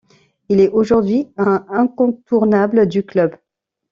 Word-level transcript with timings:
Il 0.49 0.59
est 0.59 0.69
aujourd'hui 0.71 1.31
un 1.37 1.63
incontournable 1.69 2.87
du 2.87 3.03
club. 3.05 3.35